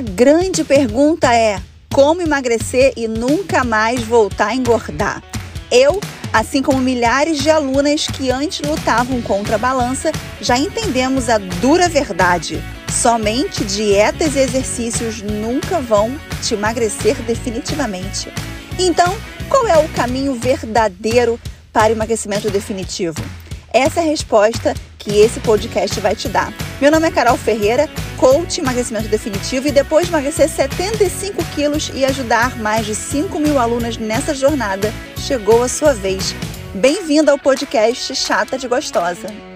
A 0.00 0.02
grande 0.02 0.64
pergunta 0.64 1.30
é: 1.34 1.60
como 1.92 2.22
emagrecer 2.22 2.94
e 2.96 3.06
nunca 3.06 3.62
mais 3.62 4.00
voltar 4.00 4.46
a 4.46 4.54
engordar? 4.54 5.22
Eu, 5.70 6.00
assim 6.32 6.62
como 6.62 6.78
milhares 6.78 7.36
de 7.36 7.50
alunas 7.50 8.06
que 8.06 8.30
antes 8.30 8.66
lutavam 8.66 9.20
contra 9.20 9.56
a 9.56 9.58
balança, 9.58 10.10
já 10.40 10.56
entendemos 10.56 11.28
a 11.28 11.36
dura 11.36 11.86
verdade. 11.86 12.64
Somente 12.90 13.62
dietas 13.62 14.36
e 14.36 14.38
exercícios 14.38 15.20
nunca 15.20 15.82
vão 15.82 16.18
te 16.42 16.54
emagrecer 16.54 17.16
definitivamente. 17.24 18.32
Então, 18.78 19.14
qual 19.50 19.66
é 19.66 19.76
o 19.84 19.88
caminho 19.90 20.32
verdadeiro 20.32 21.38
para 21.74 21.92
emagrecimento 21.92 22.48
definitivo? 22.48 23.22
Essa 23.70 24.00
é 24.00 24.04
a 24.04 24.06
resposta 24.06 24.72
que 24.98 25.18
esse 25.18 25.40
podcast 25.40 26.00
vai 26.00 26.16
te 26.16 26.26
dar. 26.26 26.54
Meu 26.80 26.90
nome 26.90 27.08
é 27.08 27.10
Carol 27.10 27.36
Ferreira, 27.36 27.86
coach 28.16 28.58
emagrecimento 28.58 29.06
definitivo 29.06 29.68
e 29.68 29.72
depois 29.72 30.06
de 30.06 30.12
emagrecer 30.12 30.48
75 30.48 31.44
quilos 31.54 31.90
e 31.94 32.06
ajudar 32.06 32.58
mais 32.58 32.86
de 32.86 32.94
5 32.94 33.38
mil 33.38 33.58
alunas 33.58 33.98
nessa 33.98 34.34
jornada, 34.34 34.90
chegou 35.18 35.62
a 35.62 35.68
sua 35.68 35.92
vez. 35.92 36.34
Bem-vinda 36.74 37.32
ao 37.32 37.38
podcast 37.38 38.14
Chata 38.14 38.56
de 38.56 38.66
Gostosa. 38.66 39.49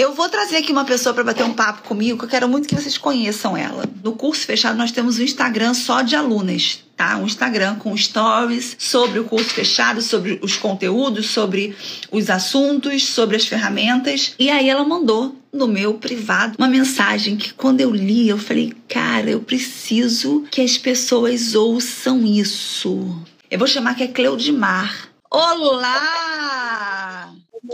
Eu 0.00 0.14
vou 0.14 0.30
trazer 0.30 0.56
aqui 0.56 0.72
uma 0.72 0.86
pessoa 0.86 1.14
para 1.14 1.22
bater 1.22 1.44
um 1.44 1.52
papo 1.52 1.86
comigo, 1.86 2.16
que 2.16 2.24
eu 2.24 2.28
quero 2.30 2.48
muito 2.48 2.66
que 2.66 2.74
vocês 2.74 2.96
conheçam 2.96 3.54
ela. 3.54 3.84
No 4.02 4.12
curso 4.12 4.46
fechado 4.46 4.78
nós 4.78 4.90
temos 4.90 5.18
um 5.18 5.22
Instagram 5.22 5.74
só 5.74 6.00
de 6.00 6.16
alunas, 6.16 6.82
tá? 6.96 7.18
Um 7.18 7.26
Instagram 7.26 7.74
com 7.74 7.94
stories 7.94 8.76
sobre 8.78 9.18
o 9.18 9.24
curso 9.24 9.50
fechado, 9.50 10.00
sobre 10.00 10.40
os 10.42 10.56
conteúdos, 10.56 11.28
sobre 11.28 11.76
os 12.10 12.30
assuntos, 12.30 13.08
sobre 13.08 13.36
as 13.36 13.46
ferramentas. 13.46 14.34
E 14.38 14.48
aí 14.48 14.70
ela 14.70 14.84
mandou 14.84 15.36
no 15.52 15.68
meu 15.68 15.92
privado 15.92 16.54
uma 16.56 16.66
mensagem 16.66 17.36
que 17.36 17.52
quando 17.52 17.82
eu 17.82 17.90
li, 17.90 18.26
eu 18.26 18.38
falei, 18.38 18.72
cara, 18.88 19.28
eu 19.28 19.40
preciso 19.40 20.46
que 20.50 20.62
as 20.62 20.78
pessoas 20.78 21.54
ouçam 21.54 22.24
isso. 22.24 23.22
Eu 23.50 23.58
vou 23.58 23.68
chamar 23.68 23.94
que 23.94 24.04
é 24.04 24.08
Cleudimar. 24.08 25.10
Olá! 25.30 26.29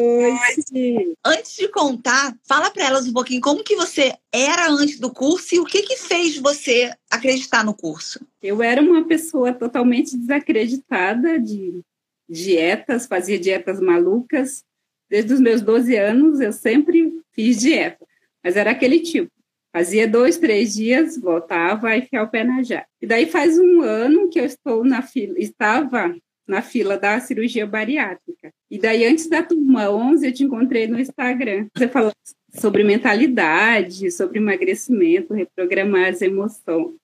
Noite. 0.02 1.16
Antes 1.24 1.56
de 1.56 1.68
contar, 1.68 2.36
fala 2.46 2.70
para 2.70 2.84
elas 2.84 3.06
um 3.06 3.12
pouquinho 3.12 3.40
como 3.40 3.64
que 3.64 3.76
você 3.76 4.14
era 4.32 4.70
antes 4.70 4.98
do 4.98 5.12
curso 5.12 5.54
e 5.54 5.60
o 5.60 5.64
que 5.64 5.82
que 5.82 5.96
fez 5.96 6.38
você 6.38 6.92
acreditar 7.10 7.64
no 7.64 7.74
curso. 7.74 8.20
Eu 8.42 8.62
era 8.62 8.80
uma 8.80 9.04
pessoa 9.04 9.52
totalmente 9.52 10.16
desacreditada 10.16 11.38
de 11.38 11.82
dietas, 12.28 13.06
fazia 13.06 13.38
dietas 13.38 13.80
malucas. 13.80 14.64
Desde 15.08 15.34
os 15.34 15.40
meus 15.40 15.62
12 15.62 15.96
anos 15.96 16.40
eu 16.40 16.52
sempre 16.52 17.12
fiz 17.32 17.60
dieta, 17.60 18.04
mas 18.42 18.56
era 18.56 18.70
aquele 18.70 19.00
tipo. 19.00 19.30
Fazia 19.72 20.08
dois, 20.08 20.38
três 20.38 20.74
dias, 20.74 21.18
voltava 21.18 21.94
e 21.94 21.98
enfiar 21.98 22.22
o 22.22 22.28
pé 22.28 22.42
na 22.42 22.62
jaca. 22.62 22.88
E 23.00 23.06
daí 23.06 23.26
faz 23.26 23.58
um 23.58 23.82
ano 23.82 24.30
que 24.30 24.40
eu 24.40 24.44
estou 24.46 24.82
na 24.82 25.02
fila, 25.02 25.38
estava 25.38 26.16
na 26.48 26.62
fila 26.62 26.96
da 26.96 27.20
cirurgia 27.20 27.66
bariátrica. 27.66 28.54
E 28.70 28.78
daí, 28.78 29.04
antes 29.04 29.28
da 29.28 29.42
turma 29.42 29.90
11, 29.90 30.26
eu 30.26 30.32
te 30.32 30.44
encontrei 30.44 30.86
no 30.86 30.98
Instagram. 30.98 31.68
Você 31.74 31.88
falou 31.88 32.12
sobre 32.58 32.82
mentalidade, 32.82 34.10
sobre 34.10 34.38
emagrecimento, 34.38 35.34
reprogramar 35.34 36.10
as 36.10 36.22
emoções, 36.22 36.94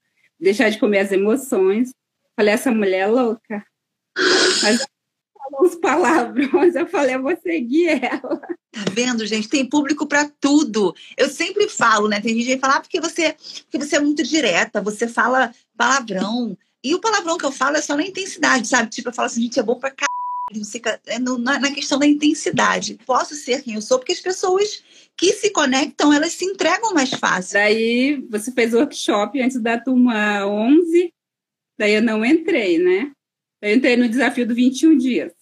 deixar 0.41 0.70
de 0.70 0.78
comer 0.78 0.98
as 1.00 1.12
emoções. 1.12 1.91
Falei, 2.36 2.54
essa 2.54 2.72
mulher 2.72 3.00
é 3.00 3.06
louca. 3.06 3.64
Mas 4.62 4.84
falou 5.34 5.66
uns 5.66 5.74
palavrões, 5.77 6.74
eu 6.74 6.86
falei, 6.86 7.14
eu 7.14 7.22
vou 7.22 7.36
seguir 7.36 7.88
ela. 7.88 8.41
Tá 8.72 8.84
vendo, 8.91 9.26
gente? 9.26 9.48
Tem 9.48 9.69
público 9.69 10.06
para 10.06 10.28
tudo. 10.41 10.94
Eu 11.16 11.28
sempre 11.28 11.69
falo, 11.69 12.08
né? 12.08 12.20
Tem 12.20 12.34
gente 12.34 12.54
que 12.54 12.58
fala, 12.58 12.76
ah, 12.76 12.80
porque 12.80 13.00
você, 13.00 13.36
porque 13.64 13.78
você 13.78 13.97
é 13.97 14.00
muito 14.00 14.22
direta, 14.22 14.80
você 14.80 15.06
fala 15.06 15.54
palavrão. 15.76 16.56
E 16.82 16.94
o 16.94 17.00
palavrão 17.00 17.38
que 17.38 17.44
eu 17.44 17.52
falo 17.52 17.76
é 17.76 17.82
só 17.82 17.94
na 17.94 18.04
intensidade, 18.04 18.66
sabe? 18.66 18.91
Tipo, 18.91 19.10
eu 19.10 19.12
falo 19.12 19.26
assim, 19.26 19.42
gente, 19.42 19.60
é 19.60 19.62
bom 19.62 19.78
pra 19.78 19.91
caralho. 19.91 20.12
É 21.06 21.18
na 21.18 21.72
questão 21.72 21.98
da 21.98 22.06
intensidade. 22.06 22.98
Posso 23.06 23.34
ser 23.34 23.62
quem 23.62 23.74
eu 23.74 23.82
sou, 23.82 23.98
porque 23.98 24.12
as 24.12 24.20
pessoas 24.20 24.82
que 25.16 25.32
se 25.32 25.50
conectam, 25.50 26.12
elas 26.12 26.32
se 26.32 26.44
entregam 26.44 26.94
mais 26.94 27.10
fácil. 27.10 27.54
Daí 27.54 28.24
você 28.30 28.50
fez 28.52 28.74
workshop 28.74 29.40
antes 29.40 29.60
da 29.60 29.78
turma 29.78 30.46
11, 30.46 31.12
daí 31.78 31.94
eu 31.94 32.02
não 32.02 32.24
entrei, 32.24 32.78
né? 32.78 33.12
Eu 33.60 33.74
entrei 33.74 33.96
no 33.96 34.08
desafio 34.08 34.46
do 34.46 34.54
21 34.54 34.96
dias. 34.96 35.32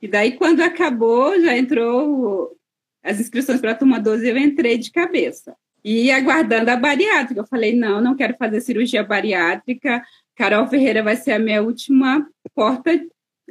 E 0.00 0.08
daí, 0.08 0.32
quando 0.32 0.60
acabou, 0.60 1.40
já 1.40 1.56
entrou 1.56 2.56
as 3.02 3.20
inscrições 3.20 3.60
para 3.60 3.72
a 3.72 3.76
turma 3.76 4.00
12, 4.00 4.28
eu 4.28 4.36
entrei 4.36 4.76
de 4.76 4.90
cabeça. 4.90 5.56
E 5.84 6.10
aguardando 6.10 6.70
a 6.70 6.76
bariátrica. 6.76 7.40
Eu 7.40 7.46
falei, 7.46 7.74
não, 7.74 8.00
não 8.00 8.16
quero 8.16 8.36
fazer 8.36 8.60
cirurgia 8.60 9.02
bariátrica, 9.02 10.02
Carol 10.34 10.66
Ferreira 10.66 11.02
vai 11.02 11.16
ser 11.16 11.32
a 11.32 11.38
minha 11.38 11.62
última 11.62 12.26
porta, 12.54 12.90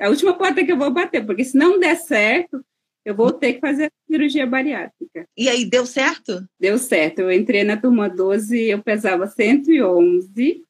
a 0.01 0.09
última 0.09 0.33
porta 0.33 0.63
que 0.63 0.71
eu 0.71 0.77
vou 0.77 0.91
bater, 0.91 1.25
porque 1.25 1.43
se 1.43 1.55
não 1.55 1.79
der 1.79 1.95
certo, 1.95 2.63
eu 3.05 3.15
vou 3.15 3.31
ter 3.31 3.53
que 3.53 3.59
fazer 3.59 3.85
a 3.85 4.11
cirurgia 4.11 4.45
bariátrica. 4.45 5.27
E 5.37 5.49
aí, 5.49 5.65
deu 5.65 5.85
certo? 5.85 6.45
Deu 6.59 6.77
certo. 6.77 7.19
Eu 7.19 7.31
entrei 7.31 7.63
na 7.63 7.77
turma 7.77 8.09
12, 8.09 8.69
eu 8.69 8.81
pesava 8.81 9.27
111, 9.27 10.63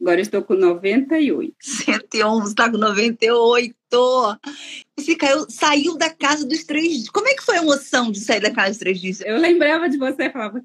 agora 0.00 0.20
estou 0.20 0.42
com 0.42 0.54
98. 0.54 1.54
111, 1.60 2.48
está 2.48 2.70
com 2.70 2.76
98. 2.78 3.74
Você 4.98 5.14
caiu, 5.16 5.46
saiu 5.48 5.96
da 5.96 6.10
casa 6.10 6.46
dos 6.46 6.64
três 6.64 6.88
dias. 6.88 7.10
Como 7.10 7.28
é 7.28 7.34
que 7.34 7.42
foi 7.42 7.58
a 7.58 7.62
emoção 7.62 8.10
de 8.10 8.20
sair 8.20 8.40
da 8.40 8.52
casa 8.52 8.70
dos 8.70 8.78
três 8.78 9.00
dias? 9.00 9.20
Eu 9.20 9.38
lembrava 9.38 9.88
de 9.88 9.96
você 9.96 10.24
e 10.24 10.30
falava, 10.30 10.62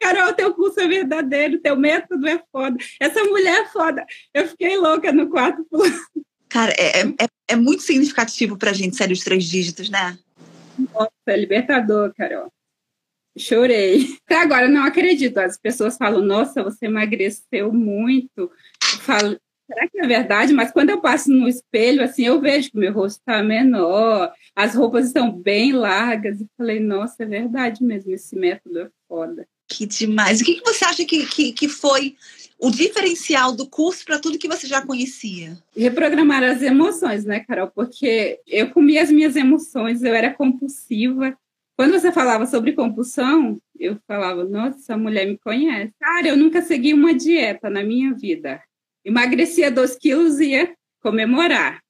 Carol, 0.00 0.32
teu 0.34 0.54
curso 0.54 0.78
é 0.80 0.86
verdadeiro, 0.86 1.58
teu 1.58 1.76
método 1.76 2.28
é 2.28 2.42
foda. 2.52 2.76
Essa 3.00 3.24
mulher 3.24 3.62
é 3.62 3.66
foda. 3.66 4.06
Eu 4.32 4.46
fiquei 4.46 4.76
louca 4.76 5.12
no 5.12 5.28
quarto 5.28 5.64
pulando. 5.64 6.25
Cara, 6.56 6.72
é, 6.78 7.00
é, 7.00 7.02
é, 7.02 7.28
é 7.48 7.54
muito 7.56 7.82
significativo 7.82 8.56
pra 8.56 8.72
gente, 8.72 8.96
sério, 8.96 9.12
os 9.12 9.22
três 9.22 9.44
dígitos, 9.44 9.90
né? 9.90 10.18
Nossa, 10.94 11.10
é 11.26 11.36
libertador, 11.36 12.14
Carol. 12.16 12.50
Chorei. 13.36 14.16
Até 14.24 14.40
agora 14.40 14.66
não 14.66 14.82
acredito. 14.82 15.36
As 15.36 15.58
pessoas 15.58 15.98
falam, 15.98 16.22
nossa, 16.22 16.62
você 16.62 16.86
emagreceu 16.86 17.70
muito. 17.74 18.38
Eu 18.38 18.98
falo, 19.02 19.38
será 19.70 19.86
que 19.86 20.00
é 20.00 20.06
verdade? 20.06 20.54
Mas 20.54 20.72
quando 20.72 20.88
eu 20.88 20.98
passo 20.98 21.30
no 21.30 21.46
espelho, 21.46 22.02
assim, 22.02 22.24
eu 22.24 22.40
vejo 22.40 22.70
que 22.70 22.78
meu 22.78 22.90
rosto 22.90 23.18
está 23.18 23.42
menor, 23.42 24.32
as 24.54 24.74
roupas 24.74 25.08
estão 25.08 25.30
bem 25.30 25.72
largas. 25.72 26.40
E 26.40 26.48
falei, 26.56 26.80
nossa, 26.80 27.22
é 27.24 27.26
verdade 27.26 27.84
mesmo, 27.84 28.14
esse 28.14 28.34
método 28.34 28.80
é 28.80 28.90
foda. 29.06 29.46
Que 29.68 29.86
demais. 29.86 30.40
O 30.40 30.44
que, 30.44 30.54
que 30.54 30.64
você 30.64 30.84
acha 30.84 31.04
que, 31.04 31.26
que, 31.26 31.52
que 31.52 31.68
foi 31.68 32.16
o 32.58 32.70
diferencial 32.70 33.52
do 33.52 33.68
curso 33.68 34.04
para 34.04 34.18
tudo 34.18 34.38
que 34.38 34.48
você 34.48 34.66
já 34.66 34.84
conhecia? 34.84 35.58
Reprogramar 35.76 36.42
as 36.42 36.62
emoções, 36.62 37.24
né, 37.24 37.40
Carol? 37.40 37.70
Porque 37.74 38.40
eu 38.46 38.70
comia 38.70 39.02
as 39.02 39.10
minhas 39.10 39.36
emoções, 39.36 40.02
eu 40.02 40.14
era 40.14 40.32
compulsiva. 40.32 41.36
Quando 41.76 41.92
você 41.92 42.10
falava 42.10 42.46
sobre 42.46 42.72
compulsão, 42.72 43.60
eu 43.78 43.98
falava, 44.06 44.44
nossa, 44.44 44.78
essa 44.78 44.96
mulher 44.96 45.26
me 45.26 45.36
conhece. 45.36 45.92
Cara, 46.00 46.28
eu 46.28 46.36
nunca 46.36 46.62
segui 46.62 46.94
uma 46.94 47.12
dieta 47.12 47.68
na 47.68 47.82
minha 47.82 48.14
vida. 48.14 48.62
Emagrecia 49.04 49.70
dois 49.70 49.96
quilos 49.96 50.40
e 50.40 50.52
ia 50.52 50.74
comemorar. 51.02 51.82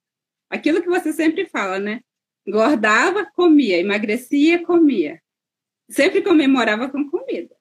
Aquilo 0.50 0.82
que 0.82 0.88
você 0.88 1.12
sempre 1.12 1.46
fala, 1.46 1.78
né? 1.78 2.00
Engordava, 2.44 3.24
comia. 3.34 3.78
Emagrecia, 3.78 4.64
comia. 4.64 5.20
Sempre 5.88 6.22
comemorava 6.22 6.88
com 6.88 7.08
comida 7.08 7.55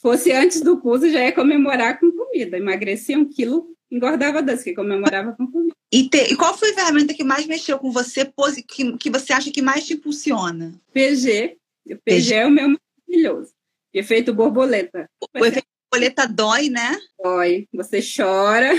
fosse 0.00 0.32
antes 0.32 0.60
do 0.60 0.78
curso, 0.80 1.10
já 1.10 1.24
ia 1.24 1.32
comemorar 1.32 1.98
com 1.98 2.10
comida. 2.10 2.56
Emagrecia 2.56 3.18
um 3.18 3.24
quilo, 3.24 3.74
engordava 3.90 4.42
dois, 4.42 4.62
que 4.62 4.74
comemorava 4.74 5.32
com 5.32 5.46
comida. 5.46 5.74
E, 5.92 6.08
te, 6.08 6.32
e, 6.32 6.36
qual 6.36 6.56
foi 6.56 6.70
a 6.70 6.74
ferramenta 6.74 7.14
que 7.14 7.24
mais 7.24 7.46
mexeu 7.46 7.78
com 7.78 7.90
você, 7.90 8.30
que, 8.68 8.96
que 8.98 9.10
você 9.10 9.32
acha 9.32 9.50
que 9.50 9.62
mais 9.62 9.86
te 9.86 9.94
impulsiona? 9.94 10.74
PG. 10.92 11.56
O 11.86 11.88
PG, 11.90 12.00
PG. 12.04 12.34
é 12.34 12.46
o 12.46 12.50
meu 12.50 12.76
maravilhoso. 13.08 13.52
Efeito 13.94 14.34
borboleta. 14.34 15.08
O 15.20 15.44
efeito 15.44 15.66
borboleta 15.90 16.26
dói, 16.26 16.68
né? 16.68 16.98
Dói. 17.22 17.66
Você 17.72 18.00
chora. 18.00 18.72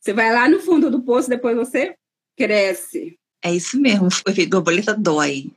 Você 0.00 0.12
vai 0.14 0.32
lá 0.32 0.48
no 0.48 0.60
fundo 0.60 0.90
do 0.90 1.02
poço, 1.02 1.28
depois 1.28 1.56
você 1.56 1.94
cresce. 2.36 3.18
É 3.42 3.52
isso 3.52 3.78
mesmo, 3.78 4.08
o 4.26 4.30
efeito 4.30 4.50
borboleta 4.50 4.94
dói. 4.94 5.50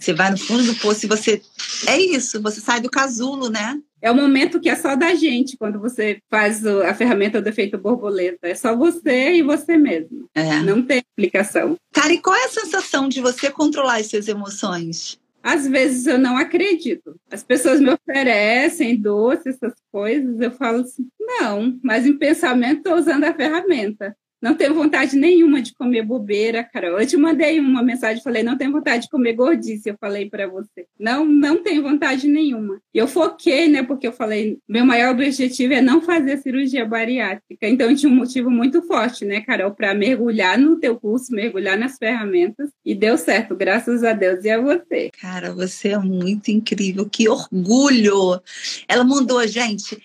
Você 0.00 0.14
vai 0.14 0.30
no 0.30 0.38
fundo 0.38 0.64
do 0.64 0.74
poço 0.76 1.04
e 1.04 1.08
você. 1.08 1.42
É 1.86 2.00
isso, 2.00 2.40
você 2.40 2.60
sai 2.60 2.80
do 2.80 2.90
casulo, 2.90 3.50
né? 3.50 3.78
É 4.02 4.10
o 4.10 4.14
momento 4.14 4.58
que 4.58 4.70
é 4.70 4.74
só 4.74 4.96
da 4.96 5.14
gente, 5.14 5.58
quando 5.58 5.78
você 5.78 6.18
faz 6.30 6.64
a 6.66 6.94
ferramenta 6.94 7.42
do 7.42 7.48
efeito 7.48 7.76
borboleta. 7.76 8.48
É 8.48 8.54
só 8.54 8.74
você 8.74 9.34
e 9.34 9.42
você 9.42 9.76
mesmo. 9.76 10.26
É. 10.34 10.62
Não 10.62 10.82
tem 10.82 11.02
explicação. 11.06 11.76
Cara, 11.92 12.12
e 12.12 12.18
qual 12.18 12.34
é 12.34 12.46
a 12.46 12.48
sensação 12.48 13.08
de 13.08 13.20
você 13.20 13.50
controlar 13.50 13.96
as 13.96 14.06
suas 14.06 14.26
emoções? 14.26 15.18
Às 15.42 15.66
vezes 15.66 16.06
eu 16.06 16.18
não 16.18 16.36
acredito. 16.36 17.14
As 17.30 17.42
pessoas 17.42 17.80
me 17.80 17.90
oferecem 17.90 18.96
doce, 18.96 19.50
essas 19.50 19.74
coisas, 19.92 20.40
eu 20.40 20.50
falo 20.50 20.80
assim, 20.80 21.06
não, 21.18 21.78
mas 21.82 22.06
em 22.06 22.16
pensamento 22.16 22.78
estou 22.78 22.94
usando 22.94 23.24
a 23.24 23.34
ferramenta. 23.34 24.16
Não 24.40 24.54
tenho 24.54 24.74
vontade 24.74 25.16
nenhuma 25.16 25.60
de 25.60 25.74
comer 25.74 26.02
bobeira, 26.02 26.64
Carol. 26.64 26.98
Eu 26.98 27.06
te 27.06 27.16
mandei 27.16 27.60
uma 27.60 27.82
mensagem, 27.82 28.22
falei, 28.22 28.42
não 28.42 28.56
tenho 28.56 28.72
vontade 28.72 29.04
de 29.04 29.10
comer 29.10 29.34
gordice, 29.34 29.88
eu 29.88 29.96
falei 30.00 30.30
para 30.30 30.48
você. 30.48 30.86
Não, 30.98 31.24
não 31.24 31.62
tenho 31.62 31.82
vontade 31.82 32.26
nenhuma. 32.26 32.80
E 32.94 32.98
eu 32.98 33.06
foquei, 33.06 33.68
né, 33.68 33.82
porque 33.82 34.06
eu 34.06 34.12
falei, 34.12 34.58
meu 34.68 34.84
maior 34.84 35.12
objetivo 35.12 35.74
é 35.74 35.82
não 35.82 36.00
fazer 36.00 36.38
cirurgia 36.38 36.86
bariátrica. 36.86 37.68
Então, 37.68 37.94
tinha 37.94 38.10
um 38.10 38.16
motivo 38.16 38.50
muito 38.50 38.82
forte, 38.82 39.24
né, 39.24 39.40
Carol, 39.42 39.72
para 39.72 39.94
mergulhar 39.94 40.58
no 40.58 40.78
teu 40.78 40.98
curso, 40.98 41.32
mergulhar 41.32 41.78
nas 41.78 41.98
ferramentas. 41.98 42.70
E 42.84 42.94
deu 42.94 43.18
certo, 43.18 43.54
graças 43.54 44.02
a 44.02 44.12
Deus 44.12 44.44
e 44.44 44.50
a 44.50 44.60
você. 44.60 45.10
Cara, 45.20 45.52
você 45.52 45.88
é 45.88 45.98
muito 45.98 46.50
incrível. 46.50 47.08
Que 47.08 47.28
orgulho! 47.28 48.40
Ela 48.88 49.04
mandou 49.04 49.46
gente 49.46 49.98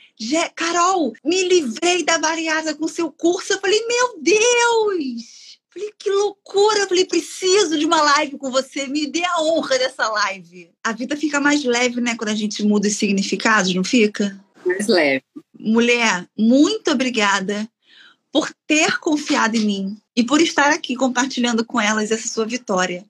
Carol, 0.56 1.14
me 1.24 1.44
livrei 1.44 2.04
da 2.04 2.18
bariátrica 2.18 2.76
com 2.76 2.88
seu 2.88 3.12
curso. 3.12 3.54
Eu 3.54 3.60
falei, 3.60 3.86
meu 3.86 4.20
Deus! 4.22 5.60
Falei, 5.70 5.92
que 6.00 6.10
loucura! 6.10 6.80
Eu 6.80 6.88
falei, 6.88 7.06
preciso 7.06 7.78
de 7.78 7.86
uma 7.86 8.02
live 8.02 8.38
com 8.38 8.50
você. 8.50 8.88
Me 8.88 9.08
dê 9.08 9.24
a 9.26 9.42
honra 9.42 9.78
dessa 9.78 10.08
live. 10.08 10.72
A 10.84 10.94
vida 10.94 11.18
fica 11.18 11.40
mais 11.42 11.64
leve, 11.64 12.00
né? 12.00 12.16
Quando 12.16 12.30
a 12.30 12.36
gente 12.36 12.64
muda 12.64 12.88
os 12.88 12.96
significados, 12.96 13.74
não 13.74 13.84
fica? 13.84 14.40
Mais 14.66 14.88
leve. 14.88 15.24
Mulher, 15.60 16.26
muito 16.38 16.92
obrigada 16.92 17.68
por 18.32 18.50
ter 18.68 19.00
confiado 19.00 19.56
em 19.56 19.66
mim 19.66 19.98
e 20.16 20.24
por 20.24 20.42
estar 20.42 20.72
aqui 20.72 20.96
compartilhando 20.96 21.66
com 21.66 21.80
elas 21.80 22.12
essa 22.12 22.28
sua 22.28 22.46
vitória. 22.46 23.06